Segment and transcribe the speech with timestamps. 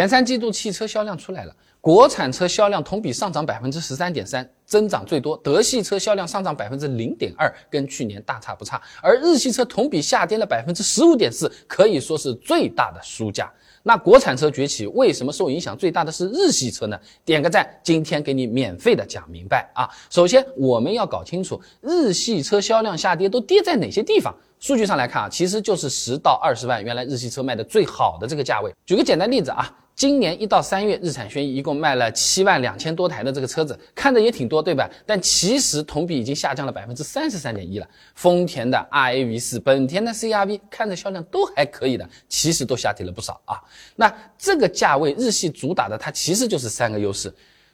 [0.00, 5.36] 前三季度汽车销量出来了，国产车销量同比上涨百分之十三点三，增长最多。
[5.44, 8.80] 德系车销量上涨百分之零点二，跟去年大差不差。
[9.02, 13.52] 而日系车同比下跌了百分之十五点四，可以说是最大的输家。
[13.82, 16.98] 那国产车崛起，为什么受影响最大的是日系车呢？
[17.22, 19.86] 点个赞，今天给你免费的讲明白啊！
[20.08, 24.34] 首先我们要搞清楚日系车销量下跌都跌在哪些地方。
[24.60, 28.72] 数据上来看啊，其实就是十到二十万，原来日系车卖的最好的这个价位。
[28.86, 29.74] 举个简单例子啊。
[29.96, 34.88] 今年一到三月，日产轩逸一共卖了七万两千多台的这个车子，看着也挺多，对吧？
[35.04, 37.86] 但其实同比已经下降了百分之三十三点一了。
[38.14, 43.60] 丰田的 RAV 四、本田的 CRV 看着销量都还可以的，其实都下跌了不少啊。
[43.94, 47.30] 那这个价位，日系主打的它其实就是三个优势：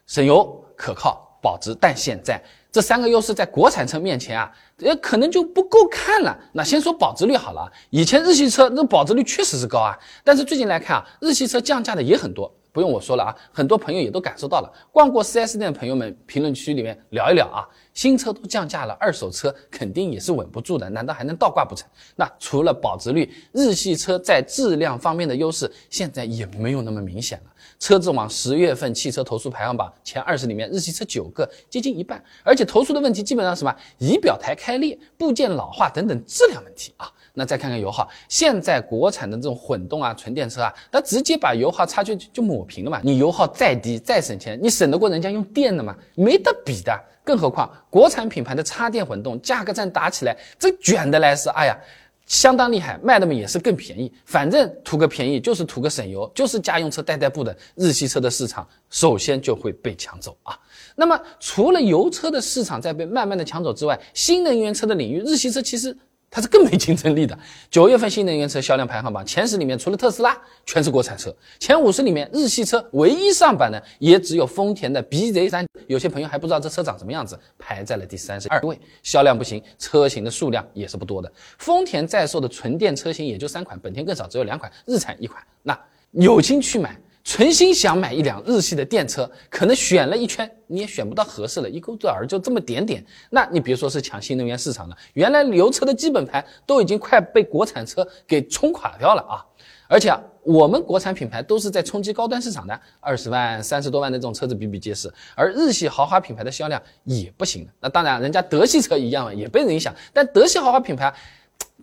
[0.08, 1.76] 省油、可靠、保值。
[1.80, 2.42] 但现在
[2.76, 6.38] 这三个优势在国产车面前啊，也，可能就不够看了。
[6.52, 14.70] 那先说保值率好了，以前日系车那保值率确实是高啊，但是最近来看啊，日系车降价的也很多，不用我说了啊，很多朋友也都感受到了。
[14.92, 21.88] 逛过 4S 店的朋友们，评论区里面聊一聊啊，新车都降价了，二手车肯定也是稳不住的，难道还能倒挂不成？
[22.16, 27.50] 那除了保值率，日系车在质量方面的优势现在也没有那么明显了。
[27.78, 37.10] 车子网十月份汽车投诉排行榜前二十里面，日系车九个，接近一半，而且投诉的问题基本上什么仪表台开裂、部件老化等等质量问题啊。
[37.38, 42.98] 那再看看油耗，现在国产的这种混动啊、纯电车啊，它直接把油耗差距就抹平了嘛。
[43.04, 45.94] 你油耗再低再省钱，你省得过人家用电的吗？
[46.14, 46.98] 没得比的。
[47.22, 51.76] 更何况国产品牌的插电混动价格战打起来，这卷的来是，哎呀。
[52.24, 60.58] 相当厉害，卖的嘛也是更便宜，反正图个便宜就是图个省油，就是家用车代代步的日系车的市场首先就会被抢走啊。
[60.96, 65.96] 那么除了油车的市场在被慢慢的抢走之外，新能源车的领域，日系车其实。
[66.30, 67.38] 它是更没竞争力的。
[67.70, 70.36] 九月份新能源车销量排行榜前十里面，除了特斯拉，
[70.66, 71.34] 全是国产车。
[71.58, 75.66] 前五十里面，日系车唯一上榜的也只有丰田的 BZ3。
[75.86, 78.78] 有些朋友还不知道这车长什么样子，排在了第三十二位。
[79.02, 81.32] 销量不行，车型的数量也是不多的。
[81.58, 85.42] 丰田在售的纯电车型也就三款，本田更少，只有两款，日产一款。
[85.62, 85.78] 那
[86.10, 86.98] 有心去买。
[87.26, 93.04] 存心想买一辆日系的电车，可能选了一圈你也选不到合适的，一股子儿就这么点点。
[93.30, 99.44] 那你别说是抢新能源市场了，原来油车的基本盘都已经快被国产车给冲垮掉了啊！
[99.88, 107.68] 而且啊我们国产品牌都是在冲击高端市场的，二十万、三十多万的这种车子比比皆是，而日系豪华品牌的销量也不行。
[107.80, 111.12] 那当然，人家德系车一样也被人影响，但德系豪华品牌。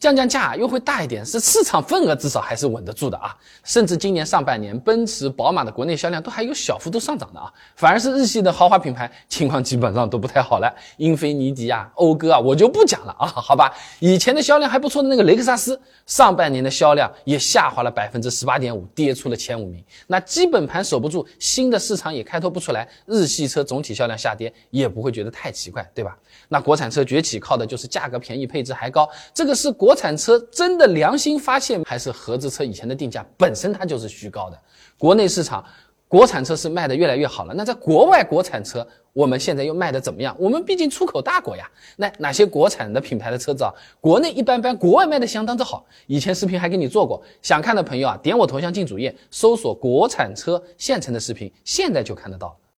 [0.04, 3.34] 降降价又会大一点，是市场份额至少还是稳得住的啊！
[3.64, 7.50] 甚至今年上半年，奔驰、宝马的国内销量都还有小幅度上涨的啊！
[7.78, 13.74] 反而是日系的豪华品牌情况基本上都不太好了，英菲尼迪啊、讴歌啊，我就不讲了啊，好吧？
[14.02, 19.82] 以前的销量还不错的那个雷克萨斯，上半年的销量也下滑了百分之十八点五，跌出了前五名。
[20.08, 26.18] 那基本盘守不住，新的市场也开拓不出来，日系车总体销量下跌也不会觉得太奇怪，对吧？
[26.50, 29.93] 那国产车崛起靠的就是价格便宜、配置还高，这个是国。
[29.94, 34.60] 国产车真的良心发现，还是合资车以前的定价本身它就是虚高的？
[34.98, 35.64] 国内市场，
[36.08, 37.54] 国产车是卖的越来越好了。
[37.54, 40.36] 那在国外，国产车我们现在又卖的怎么样？
[40.40, 41.70] 我们毕竟出口大国呀。
[41.96, 43.72] 那哪些国产的品牌的车子啊？
[44.02, 45.86] 国内一般般，国外卖的相当之好。
[46.08, 52.58] 以前视频还给你做过，想看的朋友啊，点我头像进主页，搜索“国产车现成”的视频，现在就看得到。